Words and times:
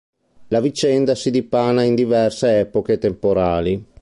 La 0.47 0.61
vicenda 0.61 1.13
si 1.13 1.29
dipana 1.29 1.83
in 1.83 1.93
diverse 1.93 2.61
epoche 2.61 2.97
temporali. 2.97 3.85